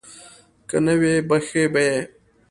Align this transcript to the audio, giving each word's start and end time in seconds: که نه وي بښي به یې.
که 0.69 0.77
نه 0.85 0.93
وي 0.99 1.13
بښي 1.27 1.63
به 1.73 1.81
یې. 1.89 1.99